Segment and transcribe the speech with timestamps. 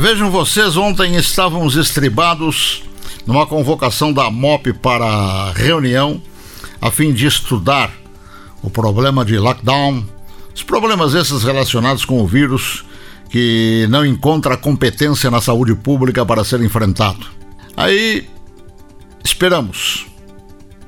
[0.00, 2.82] Vejam vocês, ontem estávamos estribados
[3.26, 6.22] numa convocação da MOP para reunião
[6.80, 7.92] a fim de estudar
[8.62, 10.02] o problema de lockdown,
[10.54, 12.82] os problemas esses relacionados com o vírus
[13.28, 17.26] que não encontra competência na saúde pública para ser enfrentado.
[17.76, 18.26] Aí
[19.22, 20.06] esperamos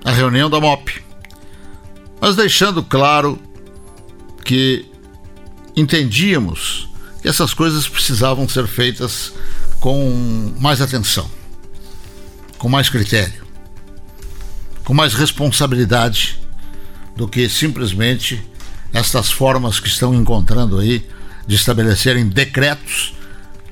[0.07, 1.05] a reunião da MOP,
[2.19, 3.39] mas deixando claro
[4.43, 4.87] que
[5.77, 6.89] entendíamos
[7.23, 9.33] que essas coisas precisavam ser feitas
[9.79, 11.31] com mais atenção,
[12.59, 13.47] com mais critério,
[14.85, 16.41] com mais responsabilidade
[17.17, 18.45] do que simplesmente
[18.93, 21.07] estas formas que estão encontrando aí
[21.47, 23.15] de estabelecerem decretos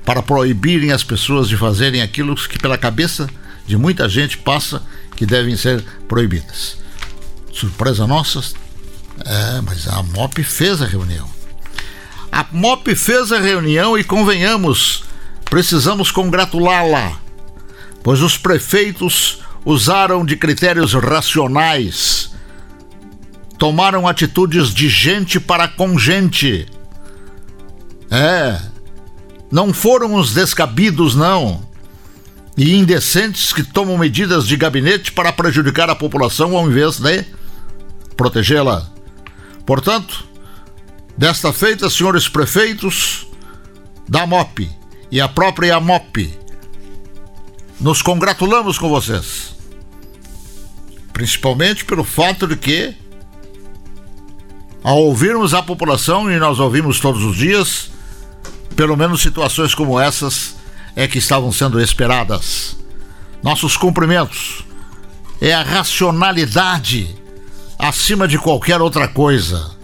[0.05, 3.29] para proibirem as pessoas de fazerem aquilo que pela cabeça
[3.67, 4.83] de muita gente passa
[5.17, 6.79] que devem ser proibidas.
[7.53, 8.41] Surpresa nossa,
[9.25, 11.40] é, mas a MOP fez a reunião.
[12.41, 15.05] A MOP fez a reunião e convenhamos,
[15.45, 17.21] precisamos congratulá-la,
[18.03, 22.31] pois os prefeitos usaram de critérios racionais,
[23.59, 26.67] tomaram atitudes de gente para com gente.
[28.11, 28.59] É,
[29.53, 31.61] não foram os descabidos, não,
[32.57, 37.23] e indecentes que tomam medidas de gabinete para prejudicar a população ao invés de
[38.17, 38.89] protegê-la.
[39.67, 40.30] Portanto,
[41.21, 43.27] desta feita, senhores prefeitos
[44.09, 44.67] da MOP
[45.11, 46.35] e a própria MOP,
[47.79, 49.55] nos congratulamos com vocês.
[51.13, 52.97] Principalmente pelo fato de que,
[54.83, 57.91] ao ouvirmos a população, e nós ouvimos todos os dias,
[58.75, 60.57] pelo menos situações como essas
[60.97, 62.79] é que estavam sendo esperadas.
[63.43, 64.65] Nossos cumprimentos
[65.39, 67.15] é a racionalidade
[67.79, 69.80] acima de qualquer outra coisa.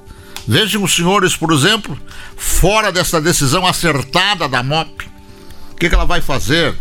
[0.46, 1.98] Vejam os senhores, por exemplo,
[2.36, 5.04] fora dessa decisão acertada da MOP,
[5.72, 6.74] o que, que ela vai fazer?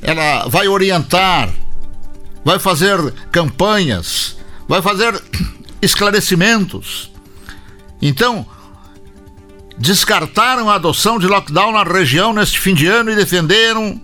[0.00, 1.50] Ela vai orientar,
[2.44, 2.98] vai fazer
[3.30, 5.20] campanhas, vai fazer
[5.82, 7.10] esclarecimentos.
[8.00, 8.46] Então,
[9.78, 14.00] descartaram a adoção de lockdown na região neste fim de ano e defenderam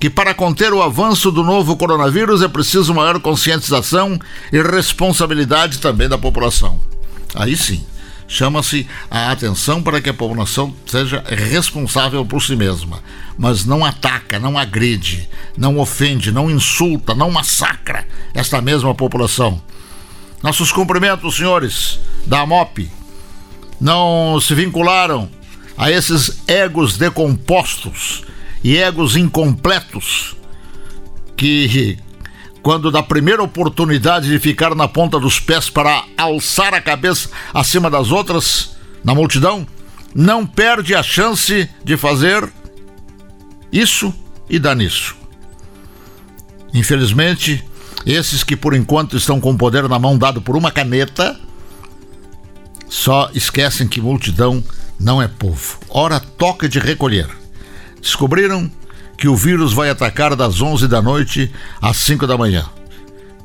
[0.00, 4.18] que para conter o avanço do novo coronavírus é preciso maior conscientização
[4.52, 6.93] e responsabilidade também da população.
[7.34, 7.84] Aí sim,
[8.28, 13.02] chama-se a atenção para que a população seja responsável por si mesma,
[13.36, 19.60] mas não ataca, não agride, não ofende, não insulta, não massacra esta mesma população.
[20.42, 22.90] Nossos cumprimentos, senhores da MOP,
[23.80, 25.28] não se vincularam
[25.76, 28.24] a esses egos decompostos
[28.62, 30.36] e egos incompletos
[31.36, 31.98] que,
[32.64, 37.90] quando da primeira oportunidade de ficar na ponta dos pés para alçar a cabeça acima
[37.90, 39.66] das outras na multidão,
[40.14, 42.50] não perde a chance de fazer
[43.70, 44.14] isso
[44.48, 45.14] e dar nisso.
[46.72, 47.62] Infelizmente,
[48.06, 51.38] esses que por enquanto estão com o poder na mão dado por uma caneta,
[52.88, 54.64] só esquecem que multidão
[54.98, 55.78] não é povo.
[55.90, 57.28] Ora, toca de recolher
[58.04, 58.70] descobriram
[59.16, 62.64] que o vírus vai atacar das 11 da noite às 5 da manhã.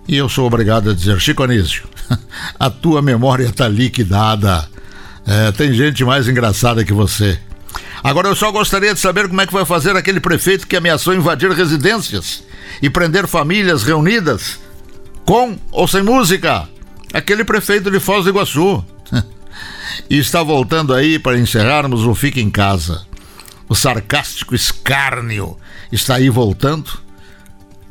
[0.07, 1.83] E eu sou obrigado a dizer, Chico Anísio,
[2.59, 4.67] a tua memória está liquidada.
[5.25, 7.37] É, tem gente mais engraçada que você.
[8.03, 11.13] Agora eu só gostaria de saber como é que vai fazer aquele prefeito que ameaçou
[11.13, 12.43] invadir residências
[12.81, 14.59] e prender famílias reunidas,
[15.25, 16.67] com ou sem música.
[17.13, 18.83] Aquele prefeito de Foz do Iguaçu.
[20.09, 23.08] e está voltando aí para encerrarmos o Fica em Casa
[23.69, 25.55] o sarcástico escárnio
[25.91, 26.89] está aí voltando,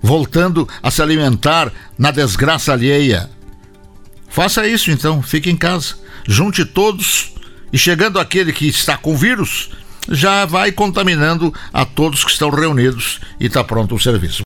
[0.03, 3.31] voltando a se alimentar na desgraça alheia.
[4.28, 5.94] Faça isso então, fique em casa,
[6.27, 7.33] junte todos
[7.72, 9.71] e chegando aquele que está com vírus,
[10.11, 14.37] já vai contaminando a todos que estão reunidos e está pronto o serviço.